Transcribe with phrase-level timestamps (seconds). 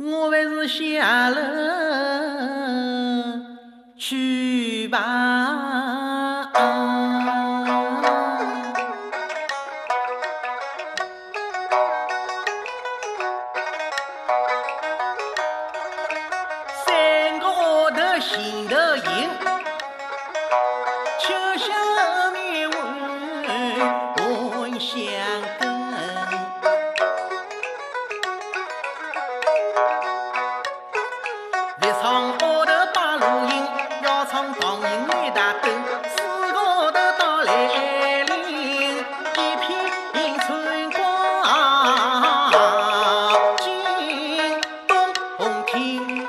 [0.00, 1.36] 我还是下楼
[3.96, 4.98] 去吧。
[16.86, 19.28] 三个号头心头硬，
[21.18, 22.78] 秋香面问
[24.60, 24.94] 问香。
[31.88, 32.04] 一唱
[32.38, 33.64] 好头白鹭音
[34.02, 35.64] 要唱上瘾来打盹
[36.04, 36.18] 四
[36.52, 37.48] 个头来
[38.24, 38.32] 领
[38.98, 39.66] 一片
[40.40, 41.00] 春光
[44.86, 46.27] 动